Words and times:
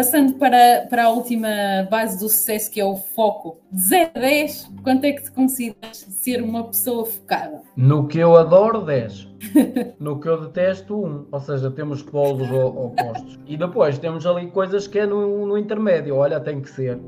passando 0.00 0.32
para, 0.38 0.86
para 0.88 1.04
a 1.04 1.08
última 1.10 1.46
base 1.90 2.18
do 2.18 2.26
sucesso, 2.26 2.70
que 2.70 2.80
é 2.80 2.84
o 2.84 2.96
foco. 2.96 3.60
De 3.70 3.82
0 3.82 4.10
a 4.14 4.18
10, 4.18 4.72
quanto 4.82 5.04
é 5.04 5.12
que 5.12 5.24
te 5.24 5.30
consideras 5.30 5.98
ser 6.08 6.42
uma 6.42 6.64
pessoa 6.64 7.04
focada? 7.04 7.60
No 7.76 8.08
que 8.08 8.18
eu 8.18 8.34
adoro, 8.34 8.80
10. 8.80 9.28
no 10.00 10.18
que 10.18 10.26
eu 10.26 10.40
detesto, 10.40 10.96
1. 10.96 11.26
Ou 11.30 11.40
seja, 11.40 11.70
temos 11.70 12.02
polos 12.02 12.50
opostos. 12.50 13.38
E 13.46 13.58
depois 13.58 13.98
temos 13.98 14.24
ali 14.24 14.46
coisas 14.50 14.86
que 14.86 15.00
é 15.00 15.04
no, 15.06 15.46
no 15.46 15.58
intermédio. 15.58 16.16
Olha, 16.16 16.40
tem 16.40 16.62
que 16.62 16.70
ser. 16.70 16.98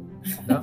Não? 0.46 0.62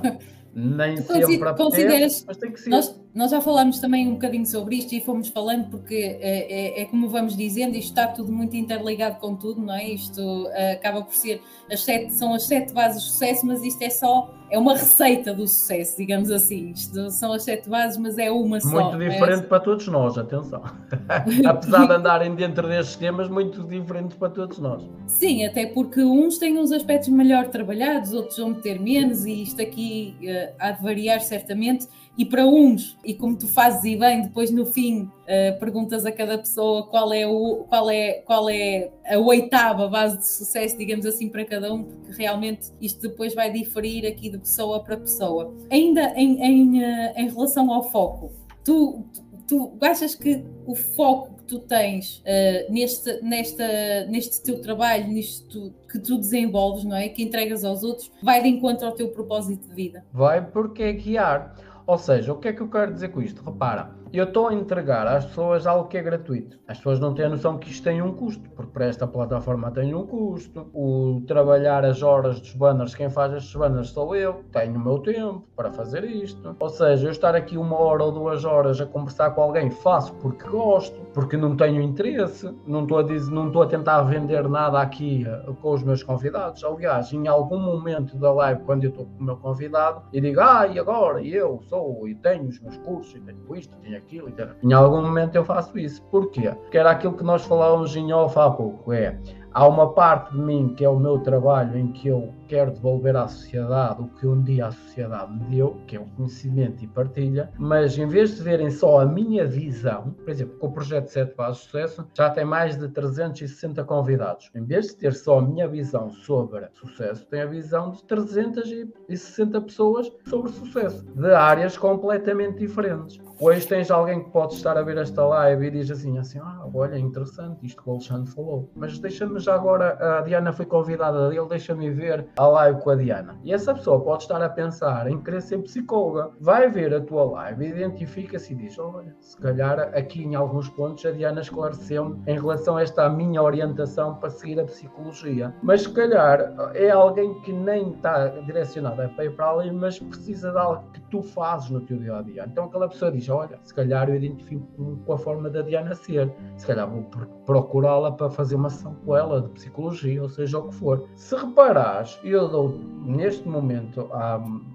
Nem 0.54 0.98
sempre 0.98 1.48
apetece, 1.48 2.24
mas 2.26 2.36
tem 2.36 2.52
que 2.52 2.60
ser. 2.60 2.70
Nós, 2.70 3.00
nós 3.14 3.30
já 3.30 3.40
falámos 3.40 3.80
também 3.80 4.06
um 4.06 4.12
bocadinho 4.12 4.46
sobre 4.46 4.76
isto 4.76 4.94
e 4.94 5.00
fomos 5.00 5.28
falando 5.28 5.68
porque 5.68 5.94
é, 5.94 6.78
é, 6.78 6.82
é, 6.82 6.84
como 6.84 7.08
vamos 7.08 7.36
dizendo, 7.36 7.76
isto 7.76 7.88
está 7.88 8.06
tudo 8.06 8.32
muito 8.32 8.56
interligado 8.56 9.18
com 9.18 9.34
tudo, 9.34 9.60
não 9.60 9.74
é? 9.74 9.88
Isto 9.88 10.46
uh, 10.46 10.72
acaba 10.74 11.02
por 11.02 11.14
ser 11.14 11.42
as 11.70 11.82
sete, 11.82 12.12
são 12.12 12.32
as 12.32 12.44
sete 12.44 12.72
bases 12.72 13.02
de 13.02 13.10
sucesso, 13.10 13.46
mas 13.46 13.64
isto 13.64 13.82
é 13.82 13.90
só 13.90 14.32
é 14.50 14.58
uma 14.58 14.72
receita 14.72 15.32
do 15.32 15.46
sucesso, 15.46 15.96
digamos 15.96 16.30
assim. 16.30 16.72
Isto 16.72 17.08
são 17.10 17.32
as 17.32 17.44
sete 17.44 17.68
bases, 17.68 17.96
mas 17.98 18.18
é 18.18 18.30
uma 18.30 18.60
só. 18.60 18.90
Muito 18.90 19.02
é? 19.02 19.08
diferente 19.08 19.44
é? 19.44 19.46
para 19.46 19.60
todos 19.60 19.86
nós, 19.86 20.18
atenção. 20.18 20.62
Apesar 21.46 21.86
de 21.86 21.92
andarem 21.92 22.34
dentro 22.34 22.68
destes 22.68 22.96
temas, 22.96 23.28
muito 23.28 23.62
diferentes 23.62 24.16
para 24.16 24.28
todos 24.30 24.58
nós. 24.58 24.82
Sim, 25.06 25.44
até 25.46 25.66
porque 25.66 26.02
uns 26.02 26.38
têm 26.38 26.58
uns 26.58 26.72
aspectos 26.72 27.08
melhor 27.10 27.48
trabalhados, 27.48 28.12
outros 28.12 28.38
vão 28.38 28.52
ter 28.52 28.80
menos, 28.80 29.24
e 29.24 29.42
isto 29.42 29.62
aqui 29.62 30.16
uh, 30.22 30.54
há 30.58 30.72
de 30.72 30.82
variar 30.82 31.20
certamente 31.20 31.86
e 32.18 32.24
para 32.24 32.44
uns, 32.44 32.98
e 33.04 33.14
como 33.14 33.36
tu 33.36 33.48
fazes 33.48 33.84
e 33.84 33.96
bem, 33.96 34.22
depois 34.22 34.50
no 34.50 34.66
fim 34.66 35.02
uh, 35.04 35.58
perguntas 35.58 36.04
a 36.04 36.12
cada 36.12 36.38
pessoa 36.38 36.86
qual 36.86 37.12
é, 37.12 37.26
o, 37.26 37.64
qual, 37.68 37.90
é, 37.90 38.14
qual 38.26 38.48
é 38.50 38.90
a 39.08 39.18
oitava 39.18 39.88
base 39.88 40.18
de 40.18 40.26
sucesso, 40.26 40.76
digamos 40.76 41.06
assim, 41.06 41.28
para 41.28 41.44
cada 41.44 41.72
um, 41.72 41.82
porque 41.82 42.12
realmente 42.12 42.70
isto 42.80 43.00
depois 43.00 43.34
vai 43.34 43.50
diferir 43.50 44.06
aqui 44.06 44.28
de 44.28 44.38
pessoa 44.38 44.82
para 44.82 44.96
pessoa. 44.96 45.54
Ainda 45.70 46.12
em, 46.14 46.42
em, 46.42 46.82
uh, 46.82 47.12
em 47.16 47.28
relação 47.28 47.72
ao 47.72 47.90
foco, 47.90 48.32
tu, 48.64 49.04
tu, 49.46 49.72
tu 49.78 49.84
achas 49.84 50.14
que 50.14 50.44
o 50.66 50.74
foco 50.74 51.36
que 51.36 51.44
tu 51.44 51.58
tens 51.58 52.18
uh, 52.18 52.72
neste, 52.72 53.22
nesta, 53.22 54.04
neste 54.06 54.42
teu 54.42 54.60
trabalho, 54.60 55.08
nisto 55.08 55.72
que 55.90 55.98
tu 55.98 56.18
desenvolves, 56.18 56.84
não 56.84 56.96
é? 56.96 57.08
Que 57.08 57.22
entregas 57.22 57.64
aos 57.64 57.82
outros, 57.82 58.10
vai 58.22 58.42
de 58.42 58.48
encontro 58.48 58.86
ao 58.86 58.92
teu 58.92 59.08
propósito 59.08 59.68
de 59.68 59.74
vida? 59.74 60.04
Vai 60.12 60.44
porque 60.46 60.82
é 60.82 60.92
guiar. 60.92 61.69
Ou 61.90 61.98
seja, 61.98 62.32
o 62.32 62.38
que 62.38 62.46
é 62.46 62.52
que 62.52 62.60
eu 62.60 62.70
quero 62.70 62.92
dizer 62.94 63.08
com 63.08 63.20
isto? 63.20 63.42
Repara, 63.42 63.99
eu 64.12 64.24
estou 64.24 64.48
a 64.48 64.54
entregar 64.54 65.06
às 65.06 65.24
pessoas 65.24 65.66
algo 65.66 65.88
que 65.88 65.96
é 65.96 66.02
gratuito. 66.02 66.58
As 66.66 66.78
pessoas 66.78 66.98
não 66.98 67.14
têm 67.14 67.26
a 67.26 67.28
noção 67.28 67.58
que 67.58 67.70
isto 67.70 67.84
tem 67.84 68.02
um 68.02 68.12
custo, 68.12 68.48
porque 68.50 68.72
para 68.72 68.86
esta 68.86 69.06
plataforma 69.06 69.70
tem 69.70 69.94
um 69.94 70.06
custo. 70.06 70.68
O 70.74 71.22
trabalhar 71.26 71.84
as 71.84 72.02
horas 72.02 72.40
dos 72.40 72.54
banners, 72.54 72.94
quem 72.94 73.08
faz 73.08 73.32
estes 73.32 73.54
banners 73.54 73.90
sou 73.90 74.16
eu, 74.16 74.44
tenho 74.52 74.74
o 74.74 74.80
meu 74.80 74.98
tempo 74.98 75.46
para 75.54 75.70
fazer 75.70 76.04
isto. 76.04 76.56
Ou 76.58 76.68
seja, 76.68 77.06
eu 77.06 77.10
estar 77.10 77.36
aqui 77.36 77.56
uma 77.56 77.78
hora 77.78 78.04
ou 78.04 78.10
duas 78.10 78.44
horas 78.44 78.80
a 78.80 78.86
conversar 78.86 79.30
com 79.30 79.42
alguém, 79.42 79.70
faço 79.70 80.12
porque 80.14 80.48
gosto, 80.48 81.00
porque 81.14 81.36
não 81.36 81.56
tenho 81.56 81.80
interesse, 81.80 82.52
não 82.66 82.82
estou 82.82 82.98
a, 82.98 83.02
dizer, 83.02 83.30
não 83.30 83.46
estou 83.46 83.62
a 83.62 83.66
tentar 83.66 84.02
vender 84.02 84.48
nada 84.48 84.80
aqui 84.80 85.24
uh, 85.46 85.54
com 85.54 85.72
os 85.72 85.82
meus 85.84 86.02
convidados. 86.02 86.64
Aliás, 86.64 87.12
em 87.12 87.28
algum 87.28 87.58
momento 87.58 88.16
da 88.16 88.32
live, 88.32 88.62
quando 88.64 88.84
eu 88.84 88.90
estou 88.90 89.06
com 89.06 89.20
o 89.20 89.24
meu 89.24 89.36
convidado, 89.36 90.02
e 90.12 90.20
digo, 90.20 90.40
ah, 90.40 90.66
e 90.66 90.78
agora? 90.78 91.22
Eu 91.22 91.60
sou, 91.68 92.08
e 92.08 92.14
tenho 92.16 92.48
os 92.48 92.58
meus 92.60 92.76
cursos, 92.78 93.14
e 93.14 93.20
tenho 93.20 93.56
isto, 93.56 93.74
tenho 93.76 93.99
aquilo, 94.00 94.28
e 94.28 94.66
Em 94.66 94.72
algum 94.72 95.02
momento 95.02 95.36
eu 95.36 95.44
faço 95.44 95.78
isso. 95.78 96.02
Porquê? 96.10 96.50
Porque 96.50 96.78
era 96.78 96.90
aquilo 96.90 97.16
que 97.16 97.24
nós 97.24 97.44
falávamos 97.44 97.94
em 97.94 98.12
off 98.12 98.38
há 98.38 98.50
pouco, 98.50 98.92
é 98.92 99.18
há 99.52 99.66
uma 99.66 99.92
parte 99.92 100.32
de 100.32 100.38
mim 100.38 100.74
que 100.76 100.84
é 100.84 100.88
o 100.88 100.98
meu 100.98 101.18
trabalho 101.18 101.76
em 101.76 101.88
que 101.92 102.08
eu 102.08 102.32
quero 102.46 102.72
devolver 102.72 103.16
à 103.16 103.28
sociedade 103.28 104.02
o 104.02 104.08
que 104.08 104.26
um 104.26 104.42
dia 104.42 104.66
a 104.66 104.70
sociedade 104.70 105.32
me 105.32 105.56
deu, 105.56 105.76
que 105.86 105.96
é 105.96 106.00
o 106.00 106.04
conhecimento 106.16 106.82
e 106.82 106.86
partilha, 106.86 107.50
mas 107.58 107.96
em 107.98 108.06
vez 108.06 108.36
de 108.36 108.42
verem 108.42 108.70
só 108.70 109.00
a 109.00 109.06
minha 109.06 109.46
visão, 109.46 110.14
por 110.24 110.30
exemplo, 110.30 110.58
com 110.58 110.66
o 110.66 110.72
projeto 110.72 111.08
7 111.08 111.34
Bases 111.36 111.62
de 111.62 111.64
Sucesso, 111.66 112.06
já 112.14 112.30
tem 112.30 112.44
mais 112.44 112.76
de 112.76 112.88
360 112.88 113.84
convidados. 113.84 114.50
Em 114.54 114.64
vez 114.64 114.88
de 114.88 114.96
ter 114.96 115.14
só 115.14 115.38
a 115.38 115.42
minha 115.42 115.68
visão 115.68 116.10
sobre 116.10 116.68
sucesso, 116.74 117.26
tem 117.26 117.42
a 117.42 117.46
visão 117.46 117.92
de 117.92 118.02
360 118.04 119.60
pessoas 119.60 120.10
sobre 120.26 120.50
sucesso, 120.50 121.04
de 121.14 121.32
áreas 121.32 121.76
completamente 121.76 122.58
diferentes. 122.58 123.20
Hoje 123.40 123.66
tens 123.66 123.90
alguém 123.90 124.22
que 124.22 124.30
pode 124.30 124.54
estar 124.54 124.76
a 124.76 124.82
ver 124.82 124.98
esta 124.98 125.24
live 125.24 125.66
e 125.66 125.70
diz 125.70 125.90
assim, 125.90 126.18
assim, 126.18 126.38
ah, 126.40 126.68
olha, 126.74 126.98
interessante 126.98 127.64
isto 127.64 127.82
que 127.82 127.88
o 127.88 127.92
Alexandre 127.92 128.30
falou, 128.30 128.70
mas 128.74 128.98
deixa-me 128.98 129.39
já 129.40 129.54
agora, 129.54 130.18
a 130.18 130.20
Diana 130.22 130.52
foi 130.52 130.66
convidada 130.66 131.28
dele, 131.28 131.48
deixa-me 131.48 131.90
ver 131.90 132.26
a 132.36 132.46
live 132.46 132.80
com 132.80 132.90
a 132.90 132.96
Diana. 132.96 133.38
E 133.42 133.52
essa 133.52 133.74
pessoa 133.74 134.00
pode 134.00 134.22
estar 134.22 134.42
a 134.42 134.48
pensar 134.48 135.10
em 135.10 135.20
querer 135.20 135.40
ser 135.40 135.58
psicóloga. 135.58 136.30
Vai 136.40 136.70
ver 136.70 136.94
a 136.94 137.00
tua 137.00 137.24
live, 137.24 137.66
identifica-se 137.66 138.52
e 138.52 138.56
diz: 138.56 138.78
Olha, 138.78 139.14
se 139.20 139.36
calhar 139.36 139.80
aqui 139.94 140.22
em 140.22 140.34
alguns 140.34 140.68
pontos 140.68 141.04
a 141.06 141.10
Diana 141.10 141.40
esclareceu-me 141.40 142.22
em 142.26 142.38
relação 142.38 142.76
a 142.76 142.82
esta 142.82 143.08
minha 143.08 143.42
orientação 143.42 144.14
para 144.16 144.30
seguir 144.30 144.60
a 144.60 144.64
psicologia. 144.64 145.54
Mas 145.62 145.82
se 145.82 145.92
calhar 145.92 146.54
é 146.74 146.90
alguém 146.90 147.34
que 147.40 147.52
nem 147.52 147.92
está 147.92 148.28
direcionado 148.28 149.08
para 149.14 149.30
para 149.30 149.50
ali, 149.50 149.70
mas 149.70 149.98
precisa 149.98 150.50
de 150.50 150.58
algo 150.58 150.84
que 150.92 151.00
tu 151.02 151.22
fazes 151.22 151.70
no 151.70 151.80
teu 151.80 151.98
dia 151.98 152.16
a 152.16 152.22
dia. 152.22 152.44
Então 152.46 152.64
aquela 152.64 152.88
pessoa 152.88 153.10
diz: 153.10 153.28
Olha, 153.28 153.58
se 153.62 153.74
calhar 153.74 154.08
eu 154.08 154.16
identifico 154.16 154.66
com 155.04 155.12
a 155.12 155.18
forma 155.18 155.48
da 155.48 155.62
Diana 155.62 155.94
ser, 155.94 156.32
se 156.56 156.66
calhar 156.66 156.88
vou 156.88 157.04
procurá-la 157.46 158.12
para 158.12 158.30
fazer 158.30 158.56
uma 158.56 158.70
sessão 158.70 158.94
com 159.04 159.16
ela 159.16 159.29
de 159.38 159.48
psicologia, 159.50 160.22
ou 160.22 160.28
seja 160.28 160.58
o 160.58 160.68
que 160.68 160.74
for. 160.74 161.08
Se 161.14 161.36
reparares, 161.36 162.18
eu 162.24 162.48
dou 162.48 162.80
neste 163.04 163.48
momento, 163.48 164.08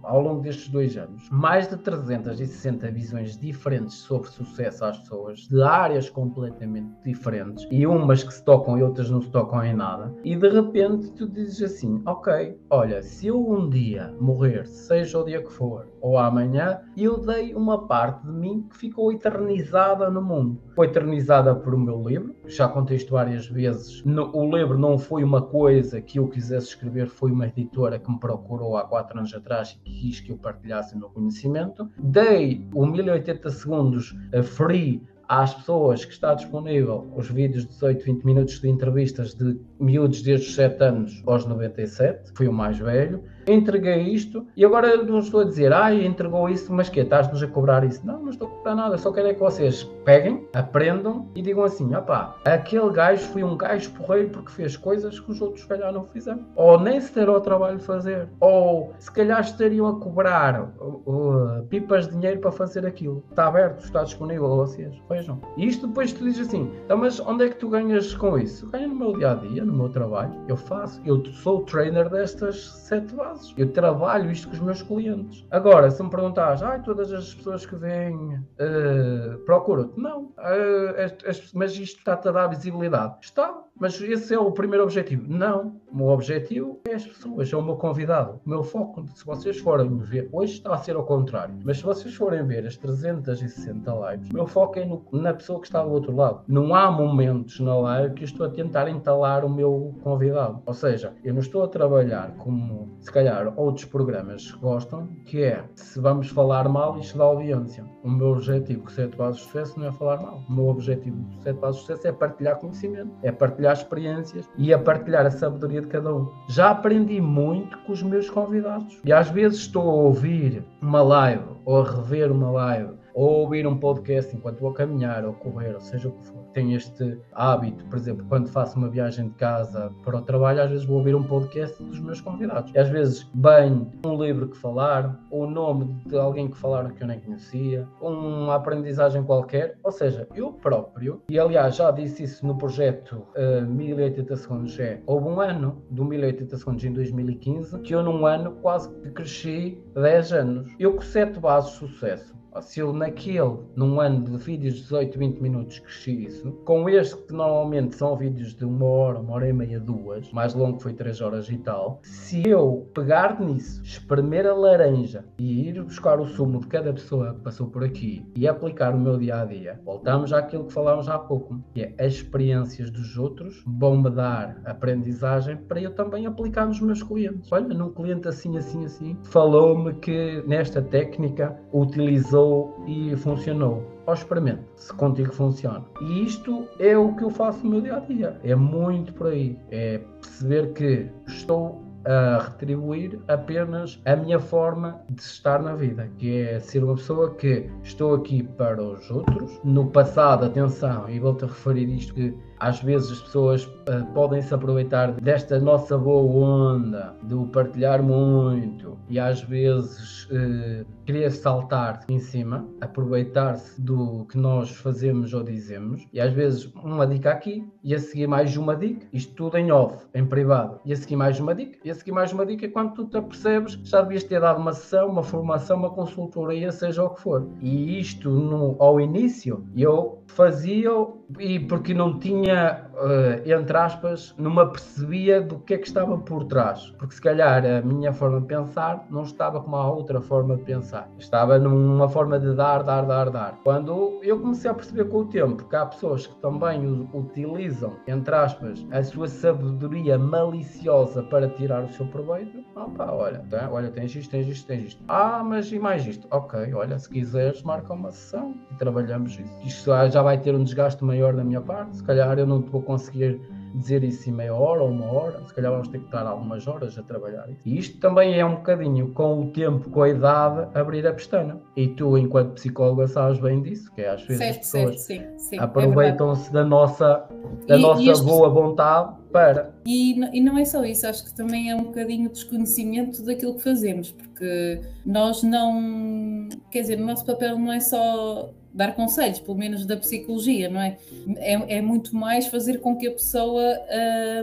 ao 0.04 0.22
longo 0.22 0.42
destes 0.42 0.70
dois 0.70 0.96
anos, 0.98 1.28
mais 1.30 1.68
de 1.68 1.78
360 1.78 2.92
visões 2.92 3.38
diferentes 3.38 3.96
sobre 3.98 4.30
sucesso 4.30 4.86
às 4.86 4.98
pessoas, 5.00 5.40
de 5.48 5.62
áreas 5.62 6.10
completamente 6.10 6.92
diferentes, 7.04 7.68
e 7.72 7.86
umas 7.86 8.24
que 8.24 8.34
se 8.34 8.44
tocam 8.44 8.78
e 8.78 8.84
outras 8.84 9.10
não 9.10 9.22
se 9.22 9.30
tocam 9.30 9.64
em 9.64 9.74
nada, 9.74 10.14
e 10.24 10.36
de 10.36 10.50
repente 10.50 11.12
tu 11.14 11.28
dizes 11.28 11.62
assim: 11.62 12.02
Ok, 12.06 12.58
olha, 12.70 13.02
se 13.02 13.28
eu 13.28 13.50
um 13.50 13.70
dia 13.70 14.14
morrer, 14.20 14.66
seja 14.68 15.20
o 15.20 15.26
dia 15.26 15.42
que 15.42 15.52
for, 15.52 15.88
ou 16.02 16.18
amanhã, 16.18 16.82
eu 16.96 17.18
dei 17.18 17.54
uma 17.56 17.88
parte 17.88 18.26
de 18.26 18.32
mim 18.32 18.68
que 18.70 18.78
ficou 18.78 19.12
eternizada 19.12 20.10
no 20.10 20.22
mundo. 20.22 20.62
Foi 20.76 20.88
eternizada 20.88 21.56
por 21.56 21.74
o 21.74 21.80
meu 21.80 22.08
livro, 22.08 22.36
já 22.48 22.68
contei 22.68 22.98
isto 22.98 23.12
várias 23.12 23.48
vezes. 23.48 24.04
o 24.06 24.56
livro 24.56 24.78
não 24.78 24.98
foi 24.98 25.24
uma 25.24 25.42
coisa 25.42 26.02
que 26.02 26.20
eu 26.20 26.28
quisesse 26.28 26.68
escrever, 26.68 27.08
foi 27.08 27.32
uma 27.32 27.48
editora 27.48 28.00
que 28.00 28.10
me 28.10 28.20
procurou 28.20 28.78
há 28.78 28.86
quatro 28.86 29.18
anos 29.18 29.34
atrás 29.34 29.80
e 29.86 29.92
quis 29.92 30.20
que 30.20 30.32
eu 30.32 30.38
partilhasse 30.38 30.96
o 30.96 30.98
meu 30.98 31.10
conhecimento. 31.10 31.90
Dei 31.98 32.68
o 32.74 32.86
1080 32.86 33.50
segundos 33.50 34.16
free 34.44 35.02
às 35.28 35.54
pessoas 35.54 36.06
que 36.06 36.14
está 36.14 36.34
disponível 36.34 37.12
os 37.16 37.30
vídeos 37.30 37.64
de 37.64 37.70
18, 37.70 38.06
20 38.06 38.24
minutos 38.24 38.60
de 38.60 38.70
entrevistas 38.70 39.34
de 39.34 39.60
miúdos 39.80 40.22
desde 40.22 40.48
os 40.48 40.56
7 40.56 40.84
anos 40.84 41.24
aos 41.26 41.46
97, 41.46 42.32
fui 42.36 42.48
o 42.48 42.54
mais 42.54 42.78
velho, 42.78 43.24
entreguei 43.48 44.02
isto 44.02 44.46
e 44.56 44.66
agora 44.66 44.98
não 44.98 45.20
estou 45.20 45.42
a 45.42 45.46
dizer, 45.46 45.72
ah, 45.74 45.94
entregou 45.94 46.50
isso, 46.50 46.74
mas 46.74 46.90
que 46.90 47.06
Estás-nos 47.06 47.44
a 47.44 47.48
cobrar 47.48 47.84
isso? 47.84 48.06
Não, 48.06 48.20
não 48.20 48.30
estou 48.30 48.48
a 48.48 48.52
cobrar 48.52 48.76
nada, 48.76 48.98
só 48.98 49.12
quero 49.12 49.28
é 49.28 49.34
que 49.34 49.40
vocês 49.40 49.84
peguem, 50.04 50.46
aprendam 50.54 51.28
e 51.36 51.42
digam 51.42 51.64
assim, 51.64 51.94
opá, 51.96 52.36
aquele 52.44 52.90
gajo 52.90 53.24
foi 53.28 53.44
um 53.44 53.56
gajo 53.56 53.92
porreiro 53.92 54.30
porque 54.30 54.52
fez 54.52 54.76
coisas 54.76 55.20
que 55.20 55.32
os 55.32 55.42
outros 55.42 55.62
se 55.62 55.68
calhar 55.68 55.94
não 55.94 56.06
fizeram. 56.06 56.44
Ou 56.56 56.80
nem 56.80 57.00
se 57.00 57.14
deram 57.14 57.36
ao 57.36 57.42
trabalho 57.42 57.78
de 57.78 57.84
fazer. 57.84 58.28
Ou 58.40 58.94
se 59.00 59.12
calhar 59.12 59.40
estariam 59.40 59.88
a 59.88 60.00
cobrar 60.00 60.72
uh, 60.80 61.04
uh, 61.06 61.66
pipas 61.70 62.08
de 62.08 62.16
dinheiro 62.16 62.40
para 62.40 62.52
fazer 62.52 62.86
aquilo. 62.86 63.24
Está 63.30 63.48
aberto, 63.48 63.84
está 63.84 64.04
disponível 64.04 64.52
a 64.52 64.56
vocês. 64.56 64.96
Vejam. 65.08 65.40
E 65.56 65.68
isto 65.68 65.88
depois 65.88 66.12
tu 66.12 66.24
dizes 66.24 66.48
assim, 66.48 66.72
então, 66.86 66.98
mas 66.98 67.20
onde 67.20 67.46
é 67.46 67.50
que 67.50 67.56
tu 67.56 67.70
ganhas 67.70 68.14
com 68.16 68.38
isso? 68.38 68.68
Ganho 68.72 68.90
no 68.90 68.96
meu 68.96 69.18
dia 69.18 69.32
a 69.32 69.36
dia, 69.36 69.64
no 69.64 69.74
meu 69.74 69.90
trabalho. 69.90 70.34
Eu 70.48 70.58
faço, 70.58 71.02
eu 71.06 71.24
sou 71.26 71.60
o 71.60 71.64
trainer 71.64 72.10
destas 72.10 72.66
sete 72.66 73.14
bases. 73.14 73.35
Eu 73.58 73.72
trabalho 73.72 74.32
isto 74.32 74.48
com 74.48 74.54
os 74.54 74.60
meus 74.60 74.82
clientes. 74.82 75.46
Agora, 75.52 75.90
se 75.92 76.02
me 76.02 76.10
perguntares, 76.10 76.62
ah, 76.62 76.80
todas 76.80 77.12
as 77.12 77.34
pessoas 77.34 77.66
que 77.66 77.76
vêm 77.76 78.16
uh, 78.16 79.38
procuram-te. 79.46 80.00
Não. 80.00 80.32
Uh, 80.46 81.32
mas 81.56 81.72
isto 81.74 81.98
está-te 81.98 82.28
a 82.28 82.32
dar 82.32 82.48
visibilidade. 82.48 83.16
Está. 83.22 83.66
Mas 83.78 84.00
esse 84.00 84.34
é 84.34 84.40
o 84.40 84.52
primeiro 84.52 84.84
objetivo. 84.84 85.26
Não. 85.28 85.82
O 85.92 85.98
meu 85.98 86.08
objetivo 86.08 86.80
é 86.88 86.94
as 86.94 87.06
pessoas, 87.06 87.52
é 87.52 87.58
o 87.58 87.62
meu 87.62 87.76
convidado. 87.76 88.40
O 88.46 88.50
meu 88.50 88.64
foco, 88.64 89.06
se 89.14 89.26
vocês 89.26 89.58
forem 89.60 89.98
ver, 89.98 90.30
hoje 90.32 90.54
está 90.54 90.74
a 90.74 90.78
ser 90.78 90.96
ao 90.96 91.04
contrário, 91.04 91.56
mas 91.64 91.78
se 91.78 91.84
vocês 91.84 92.14
forem 92.16 92.46
ver 92.46 92.66
as 92.66 92.78
360 92.78 93.92
lives, 93.92 94.30
o 94.30 94.34
meu 94.34 94.48
foco 94.48 94.80
é 94.80 94.86
no, 94.86 95.06
na 95.12 95.34
pessoa 95.34 95.60
que 95.60 95.68
está 95.68 95.84
do 95.84 95.92
outro 95.92 96.16
lado. 96.16 96.44
Não 96.48 96.74
há 96.74 96.90
momentos 96.90 97.60
na 97.60 97.78
live 97.78 98.14
que 98.14 98.24
eu 98.24 98.28
estou 98.28 98.46
a 98.46 98.50
tentar 98.50 98.88
entalar 98.90 99.44
o 99.44 99.50
meu 99.50 99.94
convidado. 100.04 100.62
Ou 100.66 100.74
seja, 100.74 101.14
eu 101.24 101.34
não 101.34 101.42
estou 101.42 101.64
a 101.64 101.68
trabalhar 101.68 102.32
como, 102.38 102.96
se 103.00 103.12
calhar, 103.12 103.54
outros 103.58 103.86
programas 103.86 104.52
gostam, 104.52 105.08
que 105.26 105.44
é 105.44 105.66
se 105.76 106.00
vamos 106.00 106.30
falar 106.30 106.70
mal, 106.70 106.98
isto 106.98 107.18
dá 107.18 107.26
audiência. 107.26 107.86
O 108.04 108.10
meu 108.10 108.28
objetivo 108.28 108.84
com 108.84 108.88
o 108.88 108.92
Sete 108.92 109.18
Bases 109.18 109.42
de 109.42 109.48
Sucesso 109.48 109.80
não 109.80 109.88
é 109.88 109.92
falar 109.92 110.22
mal. 110.22 110.35
O 110.50 110.54
meu 110.54 110.68
objetivo 110.68 111.18
com 111.18 111.40
o 111.40 111.42
Sete 111.44 111.60
Bases 111.60 111.82
de 111.82 111.88
Sucesso 111.88 112.08
é 112.08 112.12
partilhar 112.12 112.58
conhecimento, 112.58 113.12
é 113.24 113.32
partilhar 113.32 113.74
experiências 113.74 114.50
e 114.58 114.74
é 114.74 114.78
partilhar 114.78 115.26
a 115.26 115.32
sabedoria 115.32 115.82
de 115.82 115.88
cada 115.88 116.14
um. 116.14 116.32
Já 116.50 116.72
aprendi 116.72 117.20
muito 117.22 117.78
com 117.80 117.94
os 117.94 118.04
meus 118.04 118.30
convidados. 118.30 119.00
E 119.04 119.14
às 119.14 119.30
vezes 119.30 119.60
estou 119.60 119.90
a 119.90 119.94
ouvir 119.94 120.64
uma 120.82 121.02
live 121.02 121.46
ou 121.66 121.82
a 121.82 121.84
rever 121.84 122.32
uma 122.32 122.52
live 122.52 123.05
ou 123.16 123.40
ouvir 123.40 123.66
um 123.66 123.78
podcast 123.78 124.36
enquanto 124.36 124.60
vou 124.60 124.74
caminhar 124.74 125.26
ou 125.26 125.34
correr, 125.34 125.74
ou 125.74 125.80
seja 125.80 126.10
o 126.10 126.12
que 126.12 126.26
for. 126.26 126.44
Tenho 126.54 126.76
este 126.76 127.18
hábito, 127.34 127.86
por 127.86 127.98
exemplo, 127.98 128.26
quando 128.28 128.50
faço 128.50 128.78
uma 128.78 128.90
viagem 128.90 129.30
de 129.30 129.36
casa 129.36 129.92
para 130.04 130.18
o 130.18 130.22
trabalho, 130.22 130.62
às 130.62 130.70
vezes 130.70 130.86
vou 130.86 130.98
ouvir 130.98 131.16
um 131.16 131.24
podcast 131.24 131.82
dos 131.82 132.00
meus 132.00 132.20
convidados. 132.20 132.72
E 132.74 132.78
às 132.78 132.90
vezes 132.90 133.24
bem 133.34 133.90
um 134.06 134.22
livro 134.22 134.50
que 134.50 134.58
falaram, 134.58 135.18
ou 135.32 135.44
o 135.44 135.50
nome 135.50 135.96
de 136.06 136.18
alguém 136.18 136.50
que 136.50 136.58
falaram 136.58 136.90
que 136.90 137.02
eu 137.02 137.08
nem 137.08 137.20
conhecia, 137.20 137.88
uma 138.02 138.56
aprendizagem 138.56 139.24
qualquer. 139.24 139.78
Ou 139.84 139.92
seja, 139.92 140.28
eu 140.36 140.52
próprio, 140.52 141.22
e 141.30 141.40
aliás 141.40 141.78
já 141.78 141.92
disse 141.92 142.24
isso 142.24 142.46
no 142.46 142.58
projeto 142.58 143.26
uh, 143.36 143.66
1080 143.66 144.36
segundos, 144.36 144.78
é, 144.78 145.02
houve 145.06 145.28
um 145.30 145.40
ano 145.40 145.82
do 145.90 146.04
1080 146.04 146.58
segundos 146.58 146.84
em 146.84 146.92
2015 146.92 147.80
que 147.80 147.96
eu 147.96 148.04
num 148.04 148.26
ano 148.26 148.52
quase 148.62 148.90
que 148.90 149.10
cresci 149.12 149.82
10 149.94 150.34
anos. 150.34 150.76
Eu 150.78 150.96
com 150.96 151.02
7 151.02 151.40
bases 151.40 151.72
de 151.72 151.78
sucesso 151.78 152.35
se 152.62 152.80
eu 152.80 152.94
naquele, 152.94 153.58
num 153.76 154.00
ano 154.00 154.24
de 154.24 154.38
vídeos 154.38 154.76
de 154.76 154.82
18, 154.82 155.20
20 155.20 155.40
minutos, 155.40 155.80
cresci 155.80 156.26
isso, 156.26 156.52
com 156.66 156.90
este 156.90 157.16
que 157.24 157.34
normalmente 157.34 157.96
são 157.96 158.16
vídeos 158.16 158.56
de 158.56 158.66
uma 158.66 158.86
hora, 158.86 159.20
uma 159.20 159.34
hora 159.34 159.50
e 159.50 159.54
meia, 159.54 159.80
duas, 159.80 160.32
mais 160.32 160.54
longo 160.54 160.80
foi 160.80 160.94
3 160.94 161.22
horas 161.22 161.50
e 161.50 161.58
tal, 161.58 162.00
se 162.04 162.48
eu 162.48 162.90
pegar 162.94 163.40
nisso, 163.40 163.82
espremer 163.84 164.46
a 164.48 164.54
laranja 164.54 165.26
e 165.38 165.68
ir 165.68 165.84
buscar 165.84 166.20
o 166.20 166.26
sumo 166.26 166.60
de 166.60 166.68
cada 166.68 166.94
pessoa 166.94 167.34
que 167.34 167.42
passou 167.42 167.68
por 167.68 167.84
aqui 167.84 168.26
e 168.36 168.48
aplicar 168.48 168.94
o 168.94 169.00
meu 169.00 169.18
dia 169.18 169.42
a 169.42 169.46
dia, 169.46 169.80
voltamos 169.84 170.32
àquilo 170.32 170.66
que 170.66 170.74
falámos 170.74 171.10
há 171.10 171.20
pouco, 171.20 171.60
que 171.74 171.82
é 171.82 171.94
as 172.00 172.14
experiências 172.14 172.90
dos 172.90 173.18
outros 173.18 173.64
vão-me 173.66 174.10
dar 174.10 174.62
aprendizagem 174.66 175.58
para 175.58 175.82
eu 175.82 175.92
também 175.92 176.26
aplicar 176.26 176.66
nos 176.66 176.80
meus 176.80 177.04
clientes. 177.04 177.52
Olha, 177.52 177.68
num 177.68 177.92
cliente 177.92 178.28
assim, 178.28 178.58
assim, 178.58 178.86
assim, 178.86 179.18
falou-me 179.24 179.94
que 179.96 180.44
nesta 180.48 180.82
técnica 180.82 181.58
utilizou 181.74 182.45
e 182.86 183.16
funcionou. 183.16 183.84
Ó, 184.08 184.14
experimente 184.14 184.62
se 184.76 184.94
contigo 184.94 185.34
funciona. 185.34 185.84
E 186.02 186.24
isto 186.24 186.68
é 186.80 186.98
o 186.98 187.16
que 187.16 187.24
eu 187.24 187.30
faço 187.30 187.64
no 187.64 187.72
meu 187.72 187.82
dia 187.82 187.98
a 187.98 188.00
dia. 188.00 188.40
É 188.44 188.56
muito 188.56 189.14
por 189.14 189.28
aí. 189.28 189.58
É 189.72 190.00
perceber 190.22 190.74
que 190.74 191.10
estou 191.28 191.84
a 192.06 192.38
retribuir 192.38 193.20
apenas 193.28 194.00
a 194.06 194.16
minha 194.16 194.40
forma 194.40 195.02
de 195.10 195.22
estar 195.22 195.62
na 195.62 195.74
vida, 195.76 196.08
que 196.18 196.42
é 196.42 196.60
ser 196.60 196.84
uma 196.84 196.96
pessoa 196.96 197.34
que 197.34 197.70
estou 197.84 198.14
aqui 198.14 198.44
para 198.44 198.82
os 198.82 199.10
outros. 199.10 199.60
No 199.64 199.88
passado, 199.88 200.46
atenção, 200.46 201.10
e 201.10 201.20
volto 201.20 201.46
a 201.46 201.48
referir 201.48 201.90
isto 201.90 202.14
que 202.14 202.38
às 202.60 202.82
vezes 202.82 203.12
as 203.12 203.22
pessoas 203.22 203.66
uh, 203.66 204.06
podem 204.14 204.42
se 204.42 204.54
aproveitar 204.54 205.12
desta 205.14 205.60
nossa 205.60 205.98
boa 205.98 206.24
onda, 206.24 207.16
do 207.24 207.46
partilhar 207.48 208.02
muito, 208.02 208.98
e 209.10 209.20
às 209.20 209.42
vezes 209.42 210.26
uh, 210.26 210.86
querer 211.06 211.32
saltar 211.32 212.04
em 212.10 212.20
cima, 212.20 212.66
aproveitar-se 212.82 213.80
do 213.82 214.26
que 214.26 214.38
nós 214.38 214.72
fazemos 214.72 215.34
ou 215.34 215.44
dizemos, 215.44 216.08
e 216.12 216.20
às 216.20 216.34
vezes 216.34 216.72
uma 216.84 217.06
dica 217.06 217.32
aqui, 217.32 217.68
e 217.84 217.94
a 217.94 218.00
seguir 218.00 218.28
mais 218.28 218.56
uma 218.58 218.76
dica, 218.76 219.06
isto 219.14 219.34
tudo 219.36 219.58
em 219.58 219.72
off, 219.72 220.06
em 220.14 220.26
privado, 220.26 220.80
e 220.86 220.94
a 220.94 220.96
seguir 220.96 221.16
mais 221.16 221.40
uma 221.40 221.54
dica, 221.54 221.78
e 221.84 221.92
a 221.92 221.96
seguir 221.96 222.12
mais 222.12 222.32
uma 222.32 222.46
dica, 222.46 222.68
quando 222.70 222.94
tu 222.94 223.06
te 223.06 223.18
apercebes, 223.18 223.80
já 223.84 224.02
devias 224.02 224.24
ter 224.24 224.40
dado 224.40 224.60
uma 224.60 224.74
sessão, 224.74 225.10
uma 225.10 225.24
formação, 225.24 225.78
uma 225.78 225.90
consultoria, 225.90 226.72
seja 226.72 227.04
o 227.04 227.10
que 227.10 227.22
for. 227.22 227.48
E 227.62 228.00
isto 228.00 228.30
no, 228.30 228.76
ao 228.80 229.00
início, 229.00 229.64
eu 229.76 230.24
fazia 230.28 230.92
e 231.40 231.60
porque 231.60 231.94
não 231.94 232.20
tinha, 232.20 232.45
minha 232.46 232.85
uh, 232.96 233.50
entre 233.50 233.78
aspas, 233.78 234.34
não 234.38 234.54
me 234.54 234.62
apercebia 234.62 235.42
do 235.42 235.60
que 235.60 235.74
é 235.74 235.78
que 235.78 235.88
estava 235.88 236.18
por 236.18 236.46
trás. 236.46 236.94
Porque 236.98 237.16
se 237.16 237.22
calhar 237.22 237.66
a 237.66 237.82
minha 237.82 238.14
forma 238.14 238.42
de 238.42 238.48
pensar 238.48 239.06
não 239.10 239.24
estava 239.24 239.62
como 239.62 239.76
a 239.76 239.90
outra 239.90 240.22
forma 240.22 240.56
de 240.58 240.64
pensar. 240.64 241.10
Estava 241.18 241.58
numa 241.60 242.08
forma 242.08 242.40
de 242.40 242.54
dar, 242.56 242.84
dar, 242.84 243.06
dar, 243.06 243.30
dar. 243.30 243.60
Quando 243.64 244.20
eu 244.24 244.40
comecei 244.40 244.70
a 244.70 244.74
perceber 244.74 245.06
com 245.06 245.20
o 245.20 245.26
tempo 245.26 245.68
que 245.68 245.76
há 245.76 245.86
pessoas 245.86 246.28
que 246.28 246.36
também 246.38 247.08
utilizam, 247.14 247.98
entre 248.08 248.36
aspas, 248.36 248.86
a 248.92 249.04
sua 249.04 249.28
sabedoria 249.28 250.18
maliciosa 250.18 251.24
para 251.24 251.50
tirar 251.50 251.84
o 251.84 251.90
seu 251.90 252.06
proveito, 252.08 252.64
opa, 252.76 253.12
olha, 253.12 253.44
tá, 253.50 253.70
olha, 253.72 253.90
tens 253.92 254.16
isto, 254.16 254.32
tens 254.32 254.48
isto, 254.48 254.68
tens 254.68 254.84
isto. 254.84 255.04
Ah, 255.08 255.44
mas 255.44 255.72
e 255.72 255.80
mais 255.80 256.06
isto? 256.06 256.28
Ok, 256.32 256.74
olha, 256.74 256.98
se 256.98 257.10
quiseres, 257.10 257.62
marca 257.64 257.94
uma 257.94 258.12
sessão 258.12 258.56
e 258.72 258.76
trabalhamos 258.76 259.40
isso. 259.40 259.60
Isto 259.66 259.92
já 260.10 260.22
vai 260.22 260.38
ter 260.38 260.56
um 260.56 260.64
desgaste 260.64 261.04
maior 261.04 261.34
da 261.34 261.44
minha 261.44 261.62
parte. 261.62 261.98
Se 261.98 262.04
calhar 262.04 262.38
eu 262.38 262.46
não 262.46 262.62
vou 262.62 262.82
conseguir 262.86 263.42
dizer 263.76 264.04
isso 264.04 264.30
em 264.30 264.34
meia 264.34 264.54
hora 264.54 264.82
ou 264.82 264.90
uma 264.90 265.12
hora, 265.12 265.44
se 265.46 265.54
calhar 265.54 265.72
vamos 265.72 265.88
ter 265.90 266.00
que 266.00 266.06
estar 266.06 266.26
algumas 266.26 266.68
horas 266.68 266.98
a 266.98 267.04
trabalhar 267.04 267.50
isso. 267.50 267.62
E 267.66 267.78
isto 267.78 268.00
também 268.00 268.40
é 268.40 268.46
um 268.46 268.56
bocadinho, 268.56 269.10
com 269.10 269.42
o 269.42 269.48
tempo, 269.52 269.90
com 269.90 270.02
a 270.02 270.10
idade, 270.10 270.68
abrir 270.74 271.06
a 271.06 271.14
pestana. 271.14 271.60
E 271.76 271.88
tu, 271.90 272.18
enquanto 272.18 272.54
psicóloga, 272.54 273.08
sabes 273.08 273.40
bem 273.40 273.62
disso, 273.62 273.92
que 273.94 274.02
é 274.02 274.10
às 274.10 274.22
vezes 274.22 274.38
certo, 274.38 274.52
as 274.52 274.58
pessoas 274.58 275.02
certo, 275.02 275.40
sim, 275.40 275.50
sim, 275.50 275.58
é 275.58 275.62
aproveitam-se 275.62 276.50
é 276.50 276.54
da 276.54 276.64
nossa, 276.64 277.28
da 277.68 277.78
e, 277.78 277.82
nossa 277.82 278.02
e 278.02 278.26
boa 278.26 278.50
vontade 278.50 279.14
para. 279.32 279.76
E, 279.86 280.38
e 280.38 280.42
não 280.42 280.58
é 280.58 280.64
só 280.64 280.84
isso, 280.86 281.06
acho 281.06 281.26
que 281.26 281.36
também 281.36 281.70
é 281.70 281.76
um 281.76 281.84
bocadinho 281.84 282.30
desconhecimento 282.30 283.24
daquilo 283.24 283.56
que 283.56 283.64
fazemos, 283.64 284.12
porque 284.12 284.82
nós 285.06 285.44
não. 285.44 286.48
Quer 286.72 286.82
dizer, 286.82 287.00
o 287.00 287.06
nosso 287.06 287.26
papel 287.26 287.60
não 287.60 287.74
é 287.74 287.80
só 287.80 288.50
dar 288.76 288.94
conselhos, 288.94 289.40
pelo 289.40 289.58
menos 289.58 289.86
da 289.86 289.96
psicologia, 289.96 290.70
não 290.70 290.82
é? 290.82 290.98
É, 291.38 291.78
é 291.78 291.82
muito 291.82 292.14
mais 292.14 292.48
fazer 292.48 292.80
com 292.80 292.98
que 292.98 293.08
a 293.08 293.12
pessoa 293.12 293.64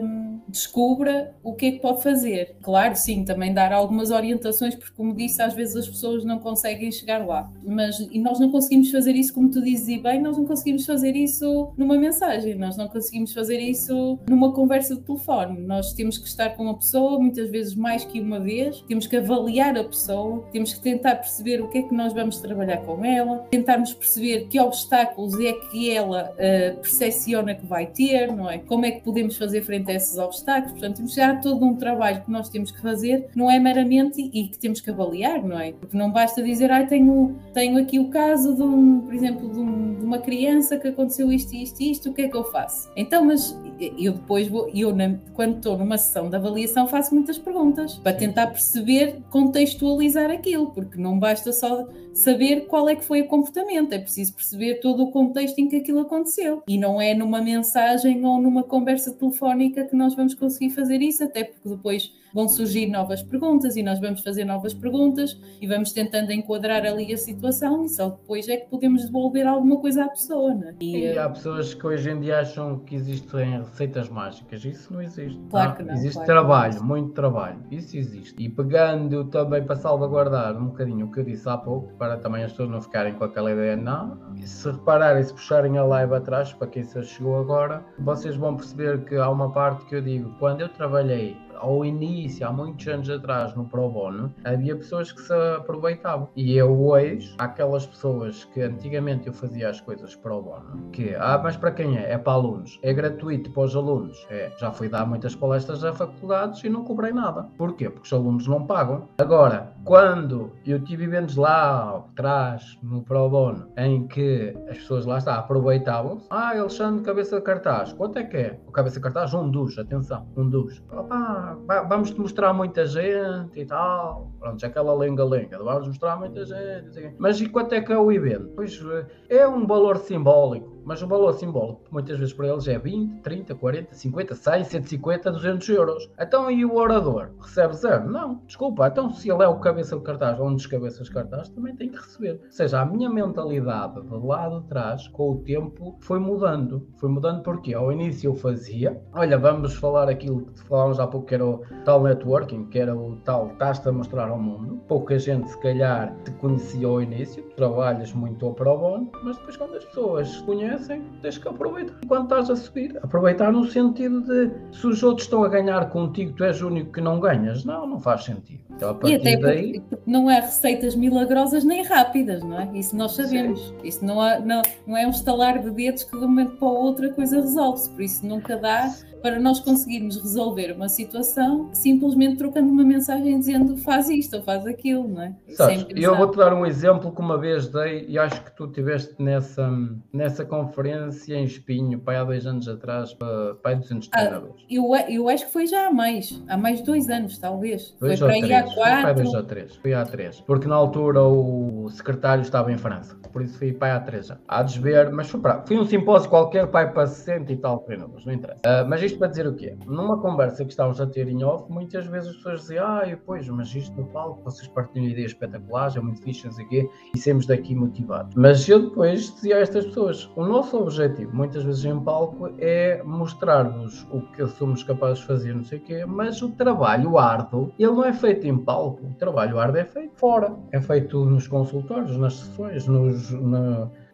hum, 0.03 0.41
descubra 0.49 1.35
o 1.43 1.53
que 1.53 1.67
é 1.67 1.73
que 1.73 1.81
pode 1.81 2.03
fazer. 2.03 2.57
Claro, 2.63 2.97
sim, 2.97 3.25
também 3.25 3.53
dar 3.53 3.73
algumas 3.73 4.11
orientações, 4.11 4.75
porque, 4.75 4.95
como 4.97 5.15
disse, 5.15 5.43
às 5.43 5.53
vezes 5.53 5.77
as 5.77 5.89
pessoas 5.89 6.25
não 6.25 6.39
conseguem 6.39 6.91
chegar 6.91 7.27
lá. 7.27 7.51
Mas 7.63 8.01
e 8.11 8.19
nós 8.19 8.41
não 8.41 8.51
conseguimos 8.51 8.91
fazer 8.91 9.15
isso, 9.15 9.35
como 9.35 9.51
tu 9.51 9.63
dizes, 9.63 9.89
e 9.89 9.99
bem, 9.99 10.21
nós 10.21 10.39
não 10.39 10.47
conseguimos 10.47 10.87
fazer 10.87 11.15
isso 11.15 11.71
numa 11.77 11.99
mensagem, 11.99 12.55
nós 12.55 12.77
não 12.77 12.89
conseguimos 12.89 13.35
fazer 13.35 13.59
isso 13.59 14.19
numa 14.27 14.53
conversa 14.53 14.97
de 14.97 15.03
telefone. 15.03 15.61
Nós 15.61 15.93
temos 15.93 16.17
que 16.17 16.27
estar 16.27 16.51
com 16.57 16.71
a 16.71 16.75
pessoa, 16.75 17.19
muitas 17.19 17.51
vezes 17.51 17.75
mais 17.75 18.03
que 18.03 18.19
uma 18.19 18.41
vez, 18.41 18.81
temos 18.89 19.07
que 19.07 19.17
avaliar 19.17 19.77
a 19.77 19.85
pessoa, 19.85 20.47
temos 20.51 20.73
que 20.73 20.81
tentar 20.81 21.17
perceber 21.17 21.61
o 21.61 21.69
que 21.69 21.79
é 21.79 21.83
que 21.83 21.95
nós 21.95 22.15
vamos 22.15 22.39
trabalhar 22.39 22.79
com 22.79 23.05
ela, 23.05 23.47
tentarmos 23.51 23.93
perceber 23.93 24.22
perceber 24.23 24.47
que 24.49 24.61
obstáculos 24.61 25.39
é 25.41 25.53
que 25.53 25.91
ela 25.91 26.31
uh, 26.33 26.77
percepciona 26.81 27.55
que 27.55 27.67
vai 27.67 27.87
ter, 27.87 28.29
não 28.29 28.49
é? 28.49 28.59
Como 28.59 28.87
é 28.87 28.93
que 28.93 29.01
podemos 29.03 29.37
fazer 29.37 29.63
frente 29.63 29.91
a 29.91 29.95
esses 29.95 30.17
obstáculos? 30.17 30.73
Portanto, 30.73 30.97
temos 30.97 31.15
já 31.15 31.35
todo 31.37 31.65
um 31.65 31.75
trabalho 31.75 32.23
que 32.23 32.31
nós 32.31 32.49
temos 32.49 32.71
que 32.71 32.81
fazer, 32.81 33.27
não 33.35 33.51
é 33.51 33.59
meramente 33.59 34.21
e 34.33 34.49
que 34.49 34.59
temos 34.59 34.81
que 34.81 34.91
avaliar, 34.91 35.43
não 35.43 35.59
é? 35.59 35.73
Porque 35.73 35.97
não 35.97 36.11
basta 36.11 36.43
dizer, 36.43 36.71
ah, 36.71 36.87
tenho, 36.87 37.37
tenho 37.53 37.79
aqui 37.79 37.99
o 37.99 38.09
caso 38.09 38.55
de, 38.55 38.63
um, 38.63 39.01
por 39.01 39.15
exemplo, 39.15 39.49
de, 39.53 39.59
um, 39.59 39.95
de 39.95 40.05
uma 40.05 40.19
criança 40.19 40.79
que 40.79 40.89
aconteceu 40.89 41.33
isto, 41.33 41.55
isto, 41.55 41.81
isto, 41.81 42.11
o 42.11 42.15
que 42.15 42.23
é 42.23 42.29
que 42.29 42.37
eu 42.37 42.45
faço? 42.45 42.91
Então, 42.97 43.25
mas 43.25 43.57
eu 43.99 44.13
depois 44.13 44.49
vou, 44.49 44.71
eu 44.75 44.95
na, 44.95 45.17
quando 45.35 45.57
estou 45.57 45.77
numa 45.77 45.97
sessão 45.99 46.29
de 46.29 46.37
avaliação 46.37 46.87
faço 46.87 47.15
muitas 47.15 47.39
perguntas 47.39 47.95
para 47.95 48.13
tentar 48.13 48.49
perceber, 48.49 49.23
contextualizar 49.31 50.31
aquilo, 50.31 50.71
porque 50.71 50.99
não 50.99 51.19
basta 51.19 51.53
só 51.53 51.87
saber 52.13 52.67
qual 52.67 52.89
é 52.89 52.95
que 52.95 53.05
foi 53.05 53.23
o 53.23 53.29
comportamento, 53.29 53.93
é 53.93 53.99
preciso 53.99 54.35
perceber 54.35 54.81
todo 54.81 55.05
o 55.05 55.11
contexto 55.11 55.59
em 55.59 55.69
que 55.69 55.77
aquilo 55.77 56.01
aconteceu. 56.01 56.63
E 56.69 56.79
não 56.79 57.01
é 57.01 57.15
numa 57.15 57.41
mensagem 57.41 58.25
ou 58.25 58.41
numa 58.41 58.63
conversa 58.63 59.13
telefónica 59.13 59.85
que 59.85 59.97
nós 59.97 60.15
vamos 60.15 60.35
conseguir 60.35 60.71
fazer 60.71 61.01
isso, 61.01 61.25
até 61.25 61.45
porque 61.45 61.69
depois 61.69 62.13
vão 62.33 62.49
surgir 62.49 62.87
novas 62.87 63.23
perguntas 63.23 63.77
e 63.77 63.83
nós 63.83 64.01
vamos 64.01 64.21
fazer 64.23 64.45
novas 64.45 64.75
perguntas 64.75 65.39
e 65.61 65.67
vamos 65.67 65.93
tentando 65.93 66.33
enquadrar 66.33 66.85
ali 66.85 67.13
a 67.13 67.17
situação 67.17 67.85
e 67.85 67.89
só 67.89 68.11
depois 68.11 68.49
é 68.49 68.57
que 68.57 68.71
podemos 68.71 69.05
devolver 69.05 69.47
alguma 69.47 69.79
coisa 69.79 70.05
à 70.05 70.09
pessoa. 70.09 70.55
Né? 70.55 70.75
E, 70.81 70.99
e 70.99 71.19
há 71.19 71.29
pessoas 71.29 71.75
que 71.75 71.87
hoje 71.87 72.11
em 72.11 72.21
dia 72.21 72.41
acham 72.41 72.79
que 72.81 72.95
existem 72.95 73.59
receitas 73.59 74.09
mágicas. 74.09 74.65
Isso 74.65 74.93
não 74.93 75.03
existe. 75.03 75.41
Claro 75.51 75.77
que 75.77 75.83
não. 75.83 75.95
Existe 75.95 76.15
claro 76.15 76.33
trabalho, 76.33 76.75
não. 76.77 76.87
muito 76.87 77.13
trabalho. 77.13 77.59
Isso 77.71 77.97
existe. 77.97 78.35
E 78.43 78.49
pegando 78.49 79.25
também 79.27 79.63
para 79.63 79.77
salvaguardar 79.77 80.57
um 80.57 80.67
bocadinho 80.67 81.07
o 81.07 81.13
que 81.13 81.21
eu 81.21 81.25
disse 81.25 81.49
há 81.49 81.57
pouco, 81.57 81.93
para 81.95 82.17
também 82.17 82.45
as 82.45 82.53
pessoas 82.53 82.71
não 82.71 82.81
ficarem 82.81 83.15
com 83.15 83.25
aquela 83.25 83.53
ideia, 83.53 83.77
não. 83.77 84.19
Se 84.45 84.71
repararem, 84.71 85.23
se 85.23 85.33
puxarem 85.33 85.79
a 85.79 85.85
live 85.85 86.15
atrás, 86.15 86.53
para 86.53 86.67
quem 86.67 86.83
se 86.83 87.03
chegou 87.03 87.39
agora, 87.39 87.85
vocês 87.99 88.37
vão 88.37 88.57
perceber 88.57 89.05
que 89.05 89.17
há 89.17 89.29
uma 89.29 89.51
parte 89.51 89.85
que 89.87 89.95
eu 89.95 90.03
digo, 90.03 90.35
quando 90.39 90.61
eu 90.61 90.69
trabalhei 90.69 91.37
ao 91.57 91.85
início, 91.85 92.47
há 92.47 92.53
muitos 92.53 92.87
anos 92.89 93.09
atrás, 93.11 93.55
no 93.55 93.65
Pro 93.65 93.89
Bono, 93.89 94.33
havia 94.45 94.77
pessoas 94.77 95.13
que 95.13 95.21
se 95.21 95.33
aproveitavam. 95.57 96.29
E 96.37 96.57
eu 96.57 96.81
hoje, 96.81 97.35
aquelas 97.39 97.87
pessoas 97.87 98.45
que 98.47 98.61
antigamente 98.61 99.27
eu 99.27 99.33
fazia 99.33 99.69
as 99.69 99.81
coisas 99.81 100.15
Pro 100.17 100.43
Bono, 100.43 100.91
que, 100.93 101.15
ah, 101.15 101.41
mas 101.43 101.57
para 101.57 101.71
quem 101.71 101.99
é? 101.99 102.13
É 102.13 102.19
para 102.19 102.33
alunos. 102.33 102.79
É 102.83 102.93
gratuito 102.93 103.51
para 103.51 103.63
os 103.63 103.77
alunos 103.77 104.13
é, 104.31 104.51
já 104.59 104.71
fui 104.71 104.89
dar 104.89 105.07
muitas 105.07 105.35
palestras 105.35 105.85
a 105.85 105.93
faculdades 105.93 106.63
e 106.65 106.69
não 106.69 106.85
cobrei 106.85 107.13
nada. 107.13 107.47
Porquê? 107.57 107.89
Porque 107.91 108.07
os 108.07 108.13
alunos 108.13 108.47
não 108.47 108.67
pagam. 108.67 109.09
Agora, 109.19 109.73
quando 109.85 110.53
eu 110.67 110.83
tive 110.83 111.05
eventos 111.05 111.37
lá 111.37 111.97
atrás, 111.97 112.79
no 112.83 113.03
Pro 113.03 113.29
Bono, 113.29 113.69
em 113.77 114.07
que 114.07 114.57
as 114.69 114.79
pessoas 114.79 115.05
lá 115.05 115.19
está, 115.19 115.37
aproveitavam-se, 115.37 116.27
ah, 116.31 116.51
Alexandre, 116.51 117.05
cabeça 117.05 117.37
de 117.37 117.43
cartaz, 117.43 117.93
quanto 117.93 118.19
é 118.19 118.25
que 118.25 118.37
é? 118.37 118.61
O 118.67 118.73
cabeça 118.73 118.97
de 118.97 119.03
cartaz, 119.03 119.35
um 119.35 119.51
dos, 119.51 119.79
atenção, 119.79 120.27
um 120.37 120.49
dos. 120.49 120.83
Opa, 120.93 121.42
vamos-te 121.89 122.21
mostrar 122.21 122.53
muita 122.53 122.87
gente 122.87 123.61
e 123.61 123.65
tal. 123.65 124.33
Pronto, 124.39 124.65
aquela 124.65 124.95
lenga-lenga, 124.95 125.59
vamos 125.59 125.89
mostrar 125.89 126.17
muita 126.17 126.45
gente. 126.45 127.15
Mas 127.19 127.41
e 127.41 127.49
quanto 127.49 127.75
é 127.75 127.81
que 127.81 127.93
é 127.93 127.99
o 127.99 128.11
evento? 128.11 128.51
Pois 128.55 128.81
é 129.29 129.47
um 129.47 129.67
valor 129.67 129.99
simbólico 129.99 130.73
mas 130.85 131.03
o 131.03 131.07
valor 131.07 131.33
simbólico 131.35 131.83
muitas 131.91 132.19
vezes 132.19 132.35
para 132.35 132.49
eles 132.49 132.67
é 132.67 132.79
20, 132.79 133.23
30, 133.23 133.55
40, 133.55 133.95
50, 133.95 134.35
100, 134.35 134.65
150, 134.65 135.33
200 135.33 135.69
euros. 135.69 136.11
Então 136.19 136.51
e 136.51 136.65
o 136.65 136.75
orador? 136.75 137.31
Recebe 137.41 137.75
zero? 137.75 138.11
Não, 138.11 138.43
desculpa. 138.47 138.89
Então 138.89 139.11
se 139.11 139.31
ele 139.31 139.43
é 139.43 139.49
o 139.49 139.61
cabeça 139.61 139.97
de 139.97 140.03
cartaz 140.03 140.39
ou 140.39 140.49
um 140.49 140.55
dos 140.55 140.67
cabeças 140.67 141.07
de 141.07 141.13
cartaz, 141.13 141.49
também 141.51 141.77
tem 141.77 141.89
que 141.89 141.97
receber. 141.97 142.41
Ou 142.45 142.51
seja, 142.51 142.81
a 142.81 142.85
minha 142.85 143.09
mentalidade 143.09 144.01
de 144.01 144.17
lá 144.27 144.49
de 144.49 144.67
trás, 144.67 145.09
com 145.09 145.33
o 145.33 145.39
tempo, 145.43 145.97
foi 146.01 146.19
mudando. 146.19 146.87
Foi 146.97 147.09
mudando 147.09 147.43
porque 147.43 147.75
ao 147.75 147.93
início 147.93 148.31
eu 148.31 148.35
fazia, 148.35 149.01
olha, 149.15 149.39
vamos 149.39 149.75
falar 149.75 150.09
aquilo 150.09 150.47
que 150.47 150.63
falámos 150.65 150.99
há 150.99 151.07
pouco, 151.07 151.27
que 151.33 151.37
era 151.37 151.47
o 151.47 151.63
tal 151.87 152.03
networking, 152.03 152.67
que 152.67 152.79
era 152.79 152.95
o 152.95 153.17
tal 153.25 153.47
estás-te 153.53 153.89
a 153.89 153.93
mostrar 153.93 154.29
ao 154.29 154.39
mundo. 154.39 154.83
Pouca 154.87 155.19
gente, 155.19 155.49
se 155.49 155.59
calhar, 155.61 156.15
te 156.25 156.31
conhecia 156.33 156.87
ao 156.87 157.01
início, 157.01 157.43
trabalhas 157.57 158.13
muito 158.13 158.45
ao 158.45 158.53
pro 158.53 158.77
bono, 158.77 159.11
mas 159.25 159.39
depois 159.39 159.57
quando 159.57 159.77
as 159.77 159.85
pessoas 159.85 160.37
conhecem, 160.43 160.63
conhecem, 160.63 161.03
tens 161.21 161.39
que 161.39 161.49
aproveitar 161.49 161.95
enquanto 162.05 162.25
estás 162.25 162.51
a 162.51 162.57
subir. 162.57 162.99
Aproveitar 163.03 163.53
no 163.53 163.65
sentido 163.65 164.21
de 164.23 164.51
se 164.77 164.87
os 164.87 165.03
outros 165.03 165.27
estão 165.27 165.45
a 165.45 165.49
ganhar 165.49 165.89
contigo, 165.91 166.35
tu 166.37 166.45
és 166.45 166.61
o 166.61 166.69
único 166.69 166.93
que 166.93 167.01
não 167.01 167.21
ganhas. 167.21 167.65
Não, 167.65 167.87
não 167.87 167.99
faz 167.99 168.25
sentido. 168.25 168.63
Então, 168.71 168.99
e 169.05 169.15
até 169.15 169.37
daí... 169.37 169.81
porque 169.81 170.11
não 170.11 170.31
é 170.31 170.41
receitas 170.41 170.95
milagrosas 170.95 171.65
nem 171.65 171.83
rápidas, 171.85 172.43
não 172.43 172.61
é? 172.61 172.71
Isso 172.75 172.97
nós 172.97 173.13
sabemos. 173.13 173.69
Sim. 173.69 173.77
Isso 173.85 174.05
não, 174.05 174.21
há, 174.21 174.39
não, 174.39 174.63
não 174.87 174.97
é 174.97 175.07
um 175.07 175.11
estalar 175.11 175.63
de 175.63 175.71
dedos 175.71 176.05
que 176.05 176.11
de 176.11 176.25
um 176.25 176.29
momento 176.29 176.57
para 176.57 176.69
o 176.69 176.75
outro 176.75 177.07
a 177.07 177.11
coisa 177.11 177.41
resolve-se. 177.41 177.91
Por 177.91 178.03
isso 178.03 178.27
nunca 178.27 178.57
dá 178.57 178.91
para 179.23 179.39
nós 179.39 179.61
conseguirmos 179.61 180.21
resolver 180.21 180.73
uma 180.73 180.89
situação 180.89 181.71
simplesmente 181.73 182.37
trocando 182.37 182.71
uma 182.71 182.85
mensagem 182.85 183.39
dizendo 183.39 183.77
faz 183.77 184.09
isto 184.11 184.37
ou 184.37 184.43
faz 184.43 184.67
aquilo, 184.67 185.09
não 185.09 185.23
é? 185.23 185.35
Sabes, 185.51 185.87
eu 185.95 186.17
vou-te 186.17 186.37
dar 186.37 186.53
um 186.53 186.67
exemplo 186.67 187.13
que 187.13 187.21
uma 187.21 187.39
vez 187.39 187.69
dei 187.69 188.05
e 188.09 188.19
acho 188.19 188.43
que 188.43 188.55
tu 188.57 188.67
tiveste 188.69 189.15
nessa, 189.19 189.71
nessa 190.13 190.45
conferência 190.45 191.35
em 191.35 191.45
Espinho, 191.45 191.99
pai 191.99 192.17
há 192.17 192.25
dois 192.25 192.47
anos 192.47 192.69
atrás, 192.69 193.17
pai 193.63 193.77
200 193.77 194.09
ah, 194.13 194.19
treinadores. 194.19 194.65
Eu, 194.69 194.85
eu 195.09 195.29
acho 195.29 195.47
que 195.47 195.53
foi 195.53 195.67
já 195.67 195.87
há 195.87 195.93
mais, 195.93 196.43
há 196.49 196.57
mais 196.57 196.79
de 196.79 196.85
dois 196.85 197.09
anos 197.09 197.39
talvez. 197.39 197.95
Dois 198.01 198.19
foi 198.19 198.29
para 198.29 198.39
três, 198.39 198.51
ir 198.51 198.55
há 198.55 198.75
quatro. 198.75 199.03
Foi 199.03 199.15
dois 199.15 199.35
ou 199.35 199.43
três, 199.45 199.77
foi 199.77 199.95
há 199.95 200.05
três. 200.05 200.41
Porque 200.41 200.67
na 200.67 200.75
altura 200.75 201.23
o 201.23 201.89
secretário 201.91 202.43
estava 202.43 202.73
em 202.73 202.79
França, 202.79 203.17
por 203.33 203.43
isso 203.43 203.59
fui 203.59 203.73
pai 203.73 203.91
há 203.93 204.01
três 204.01 204.27
já. 204.27 204.39
Há 204.49 204.63
de 204.63 204.81
ver, 204.81 205.11
mas 205.11 205.29
foi, 205.31 205.41
para, 205.41 205.63
foi 205.63 205.79
um 205.79 205.85
simpósio 205.85 206.29
qualquer, 206.29 206.67
pai 206.67 206.93
para 206.93 207.07
60 207.07 207.53
e 207.53 207.57
tal 207.57 207.79
treinadores, 207.81 208.25
não 208.25 208.33
interessa. 208.33 208.61
Uh, 208.61 208.89
mas 208.89 209.03
isto 209.13 209.19
para 209.19 209.29
dizer 209.29 209.47
o 209.47 209.55
quê? 209.55 209.77
Numa 209.87 210.19
conversa 210.19 210.65
que 210.65 210.71
estávamos 210.71 211.01
a 211.01 211.07
ter 211.07 211.29
em 211.29 211.45
off, 211.45 211.71
muitas 211.71 212.07
vezes 212.07 212.31
as 212.31 212.37
pessoas 212.37 212.61
diziam, 212.63 212.87
ah, 212.87 213.03
pois, 213.25 213.49
mas 213.49 213.75
isto 213.75 213.95
no 213.97 214.07
palco, 214.07 214.43
vocês 214.43 214.67
partilham 214.69 215.09
ideias 215.09 215.33
espetaculares, 215.33 215.97
é 215.97 216.01
muito 216.01 216.23
fixe, 216.23 216.45
não 216.45 216.53
sei 216.53 216.65
quê, 216.67 216.91
e 217.15 217.19
saímos 217.19 217.47
daqui 217.47 217.75
motivados. 217.75 218.35
Mas 218.35 218.69
eu 218.69 218.89
depois 218.89 219.33
dizia 219.35 219.57
a 219.57 219.61
estas 219.61 219.87
pessoas, 219.87 220.31
o 220.37 220.45
nosso 220.45 220.77
objetivo, 220.79 221.35
muitas 221.35 221.63
vezes 221.63 221.85
em 221.85 221.99
palco, 222.01 222.51
é 222.59 223.03
mostrar-vos 223.05 224.07
o 224.11 224.21
que 224.33 224.47
somos 224.47 224.83
capazes 224.83 225.19
de 225.19 225.27
fazer, 225.27 225.55
não 225.55 225.65
sei 225.65 225.79
o 225.79 225.83
quê, 225.83 226.05
mas 226.05 226.41
o 226.43 226.51
trabalho 226.51 227.19
árduo, 227.19 227.73
ele 227.79 227.93
não 227.93 228.05
é 228.05 228.13
feito 228.13 228.47
em 228.47 228.57
palco, 228.57 229.07
o 229.07 229.15
trabalho 229.15 229.59
árduo 229.59 229.79
é 229.79 229.85
feito 229.85 230.17
fora, 230.17 230.57
é 230.73 230.81
feito 230.81 231.25
nos 231.25 231.47
consultórios, 231.47 232.17
nas 232.17 232.35
sessões, 232.35 232.87
nos, 232.87 233.31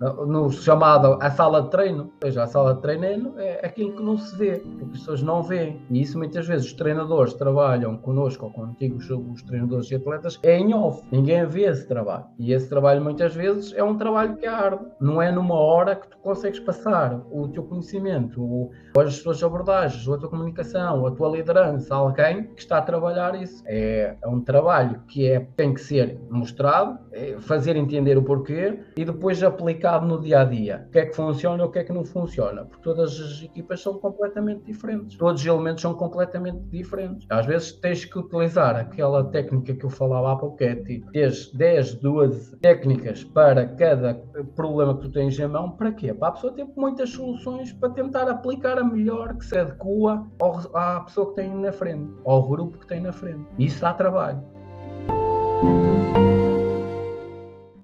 no 0.01 0.51
chamado 0.51 1.19
a 1.21 1.31
sala 1.31 1.63
de 1.63 1.71
treino, 1.71 2.05
ou 2.05 2.29
seja, 2.29 2.45
a 2.45 2.47
sala 2.47 2.75
de 2.75 2.83
treino 2.83 3.35
é 3.39 3.67
aquilo 3.67 3.93
que 3.93 4.03
não 4.03 4.17
se 4.17 4.37
vê, 4.37 4.59
que 4.59 4.85
as 4.85 4.91
pessoas 4.91 5.23
não 5.23 5.43
veem. 5.43 5.83
E 5.91 6.01
isso 6.01 6.17
muitas 6.17 6.47
vezes 6.47 6.67
os 6.67 6.73
treinadores 6.73 7.35
trabalham 7.35 7.97
connosco 7.97 8.47
ou 8.47 8.53
contigo, 8.53 8.99
os 8.99 9.43
treinadores 9.43 9.91
e 9.91 9.97
atletas, 9.97 10.39
é 10.43 10.57
em 10.57 10.75
off. 10.75 11.03
Ninguém 11.11 11.45
vê 11.47 11.63
esse 11.63 11.87
trabalho. 11.87 12.25
E 12.39 12.53
esse 12.53 12.69
trabalho 12.69 13.03
muitas 13.03 13.35
vezes 13.35 13.73
é 13.75 13.83
um 13.83 13.97
trabalho 13.97 14.37
que 14.37 14.47
é 14.47 14.49
árduo. 14.49 14.89
Não 15.01 15.21
é 15.21 15.31
numa 15.31 15.55
hora 15.55 15.97
que 15.97 16.09
tu 16.09 16.19
consegues 16.19 16.61
passar 16.61 17.21
o 17.31 17.49
teu 17.49 17.63
conhecimento, 17.65 18.43
ou 18.43 18.71
as 18.97 19.21
tuas 19.23 19.43
abordagens, 19.43 20.07
ou 20.07 20.15
a 20.15 20.19
tua 20.19 20.29
comunicação, 20.29 21.01
ou 21.01 21.07
a 21.09 21.11
tua 21.11 21.29
liderança 21.29 21.95
a 21.95 21.99
alguém 21.99 22.45
que 22.55 22.61
está 22.61 22.79
a 22.79 22.83
trabalhar 22.83 23.41
isso. 23.41 23.63
É, 23.67 24.17
é 24.23 24.29
um 24.29 24.41
trabalho 24.41 25.03
que 25.09 25.27
é, 25.27 25.41
tem 25.57 25.75
que 25.75 25.81
ser 25.81 26.19
mostrado, 26.31 26.99
é 27.13 27.37
fazer 27.41 27.77
entender 27.77 28.17
o 28.17 28.23
porquê 28.23 28.79
e 28.97 29.05
depois 29.05 29.43
aplicar 29.43 29.88
aplicado 29.89 30.07
no 30.07 30.21
dia 30.21 30.41
a 30.41 30.45
dia. 30.45 30.85
O 30.89 30.91
que 30.91 30.99
é 30.99 31.07
que 31.07 31.17
funciona 31.17 31.63
e 31.63 31.67
o 31.67 31.71
que 31.71 31.79
é 31.79 31.85
que 31.85 31.93
não 31.93 32.05
funciona? 32.05 32.65
Porque 32.65 32.83
todas 32.83 33.19
as 33.19 33.43
equipas 33.43 33.81
são 33.81 33.95
completamente 33.95 34.65
diferentes. 34.65 35.17
Todos 35.17 35.41
os 35.41 35.47
elementos 35.47 35.83
são 35.83 35.95
completamente 35.95 36.59
diferentes. 36.69 37.27
Às 37.31 37.47
vezes 37.47 37.73
tens 37.73 38.05
que 38.05 38.19
utilizar 38.19 38.77
aquela 38.77 39.25
técnica 39.25 39.75
que 39.75 39.85
eu 39.85 39.91
falava 39.91 40.33
há 40.33 40.37
pouco, 40.37 40.63
é 40.63 40.75
tipo, 40.75 41.11
teres 41.13 41.51
10, 41.53 41.95
12 41.95 42.57
técnicas 42.59 43.25
para 43.25 43.67
cada 43.67 44.15
problema 44.55 44.95
que 44.97 45.03
tu 45.03 45.13
tens 45.13 45.39
em 45.39 45.49
mão. 45.49 45.71
Para 45.71 45.93
quê? 45.93 46.13
Para 46.13 46.29
a 46.29 46.33
pessoa 46.33 46.53
ter 46.53 46.67
muitas 46.77 47.11
soluções 47.11 47.73
para 47.73 47.91
tentar 47.91 48.29
aplicar 48.29 48.79
a 48.79 48.85
melhor 48.85 49.37
que 49.37 49.45
se 49.45 49.57
adequa 49.57 50.27
à 50.75 51.01
pessoa 51.01 51.31
que 51.31 51.37
tem 51.37 51.55
na 51.55 51.73
frente, 51.73 52.13
ao 52.25 52.47
grupo 52.47 52.79
que 52.79 52.87
tem 52.87 53.01
na 53.01 53.13
frente. 53.13 53.45
Isso 53.59 53.81
dá 53.81 53.95
trabalho. 53.95 54.43